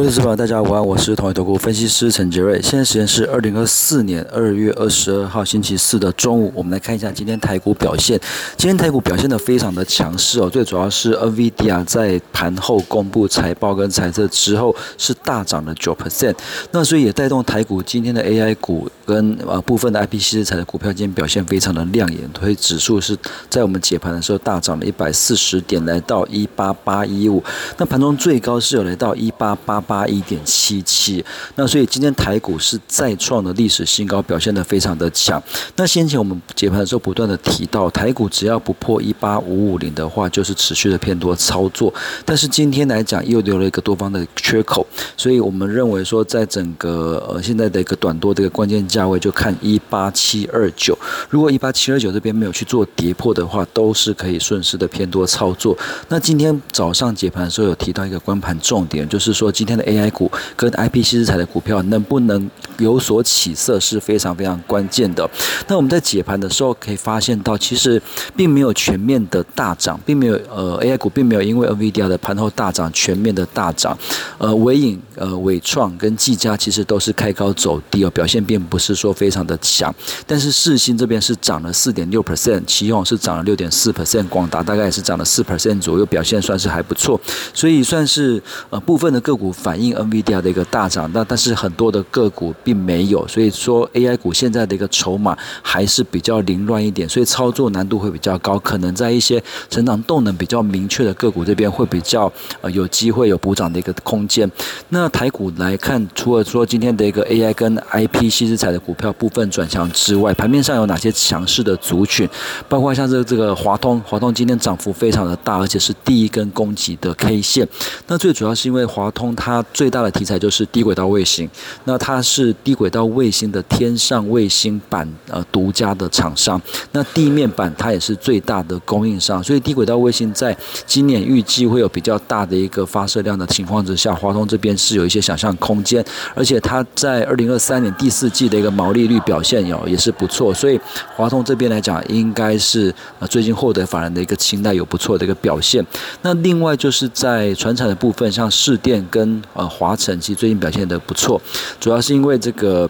[0.00, 2.58] 各位投资朋友，大家午安，我是统一投顾分析师陈杰瑞。
[2.62, 8.18] 现在时间是二零二四年二月二十二号星期四的中午，我们来看一下今天台股表现。
[8.56, 16.34] 今天台股表现的非常的强势哦，最主要是 NVIDIA 在盘后公布财报跟财测之后是大涨了九 percent，
[16.70, 23.14] 那所以也带动台股今天的 AI 股跟呃部分的 IP 系材的股票今天表现非常的亮眼，所以指数是
[23.50, 27.44] 在我们解盘的时候大涨了一百四十点，来到一八八一五。
[27.76, 29.84] 那盘中最高是有来到一八八。
[29.90, 31.24] 八一点七七，
[31.56, 35.42] 那所以今天台股是再创的历史新高，表现的非常的强。
[35.74, 41.92] 那先前我们解盘的时候不断的提到，台股只要不破一八五五零的话，就是持续的偏多操作。
[42.24, 44.86] 但是今天来讲又留了一个多方的缺口，
[45.16, 50.96] 所以我们认为说，在整个呃现在的一个短多的一个关键价位，就看一八七二九。
[51.28, 55.76] 如果一八七二九这边没有去做跌破的话，都是可以顺势的偏多操作。
[56.08, 59.69] 那今天早上解盘的时候有提到一个关盘重点，就是说今。
[59.70, 65.28] 天的 AI 股跟 IP 新资材的股票能不能有所起色是非常非常关键的。
[65.68, 68.00] 那我们在解盘的时候可以发现到，其实
[68.36, 73.96] 并没有全面的大涨，并没有呃 AI 股并没有因为 NVIDIA 的盘后大涨全面的大涨。
[74.38, 79.94] 呃，伟影、呃伟创跟技嘉其实都是开高走低哦，表现并不是说非常的强。
[80.26, 87.20] 但是世新这边是涨了四点六 percent，奇宏是涨了六点四 percent，广达大概也是涨了四 percent 左右，表现算是还不错。
[87.52, 89.52] 所以算是呃部分的个股。
[89.62, 104.50] 反映 NVIDIA 的一个大涨，那但是很多的个股并没有，所以说 AI 股现在的一个筹码还是比较凌乱一点，所以操作难度会比较高，可能在一些成长动能比较明确的个股这边会比较呃有机会有补涨的一个空间。
[104.90, 112.28] 那台股来看，除了说今天的一个 AI 跟 IP 稀释材的股票部分转强之外，盘面上有哪些强势的族群？
[112.68, 117.66] 包括像这这个华通，华通今天涨幅非常的大，而且是第一根攻击的 K 线。
[118.06, 121.48] 那最主要是因为华通它它最大的题材就是低轨道卫星，
[121.84, 126.60] 那它是低轨道卫星的天上卫星版呃独家的厂商，
[126.92, 130.56] 那地面版它也是最大的供应商，所以低轨道卫星在
[130.86, 140.78] 今年预计会有比较大的一个发射量的情况之下，华通这边是有一些想象空间，而且它在二零二三年第四季的一个毛利率表现有也是不错，所以
[141.16, 145.84] 华通这边来讲应该是呃最近获得法人的一个青睐有不错的一个表现。
[146.22, 151.40] 那另外就是在船产的部分，像市电跟呃，华晨其实最近表现的不错，
[151.78, 152.88] 主要是因为这个。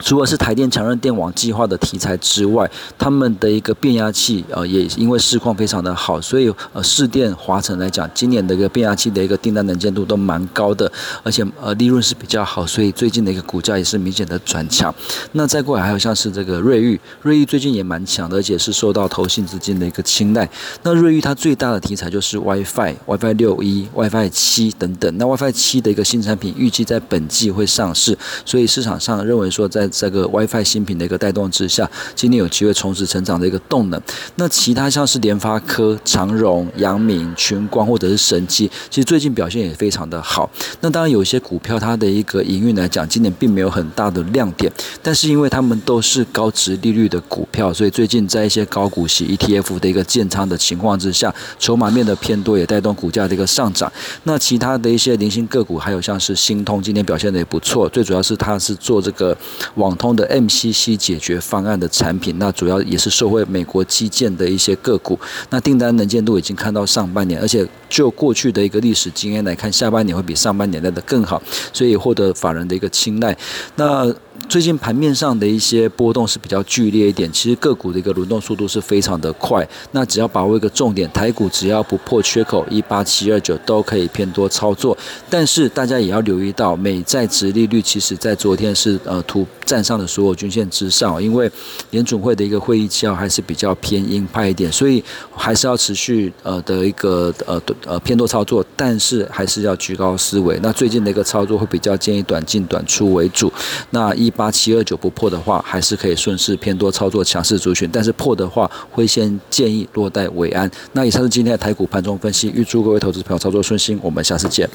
[0.00, 10.90] 除了是台电强韧电网计划的题材之外，他们的一个变压器呃也因为市况非常的好，所以呃市电华晨来讲，今年的一个变压器的一个订单能见度都蛮高的，
[11.22, 14.94] 而且呃利润是比较好，所以最近的一个股价也是明显的转强。
[15.32, 20.48] 那再过来还有像是这个瑞昱，瑞昱最近也蛮强的，而且是受到投信资金的一个青睐。
[20.82, 25.12] 那瑞昱它最大的题材就是 WiFi、WiFi 六一、WiFi 七等等。
[25.18, 34.00] 那 WiFi 七的一个新产品预计在本季会上市，所以市场上认为说在这个 WiFi 新品的一个带动之下，今年有机会重拾成长的一个动能。
[34.36, 40.48] 那其他像是联发科、长荣、阳明、群光或者是神机，其实最近表现也非常的好。
[40.80, 44.72] 那当然有一些股票它的一个营运来讲，今年并没有很大的亮点，
[45.02, 53.92] 但是因为他们都是高值利率的股票，所以最近在一些高股息 ETF 的一个建仓的情况之下，筹码面的偏多也带动股价的一个上涨。
[54.24, 59.36] 那其他的一些零星个股，还有像是新通，今天表现的也不错，最主要是它是做这个。
[59.78, 65.18] 网通的 MCC 解决方案的产品，那主要也是受惠美国基建的一些个股。
[65.50, 71.40] 那订单能见度已经看到上半年，而且就过去的一个历史经验来看，下半年会比上半年来的更好，
[71.72, 73.36] 所以获得法人的一个青睐。
[73.76, 74.12] 那
[74.48, 79.66] 最近盘面上的一些波动是比较剧烈一点，其实个股的一个轮动速度是非常的快。
[79.92, 84.96] 那只要把握一个重点，台股只要不破缺口一八七二九都可以偏多操作。
[85.28, 89.46] 但是大家也要留意到，美债值利率其实在昨天是呃突。
[89.68, 91.50] 站上的所有均线之上，因为
[91.90, 95.04] 联准会的一个会议纪要还是比较偏鹰派一点，所以
[95.36, 100.58] 还是要持续呃的一个呃呃偏多操作，但是还是要居高思维。
[100.62, 103.52] 那最近的一个操作会比较建议短进短出为主。
[103.90, 110.70] 那一一八七二九不破的话，还是可以顺势偏多操作强势族群，但是破的话会先建议落袋为安。
[110.92, 114.68] 那以上是今天的台股盘中分析，预祝各位投资朋友操作顺心，我们下次见。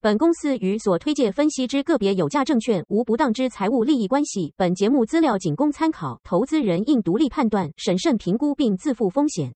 [0.00, 4.52] 本公司与所推介分析之个别有价证券无不当之财务利益关系。
[4.56, 9.52] 本节目资料仅供参考，投资人应独立判断、审慎评估并自负风险。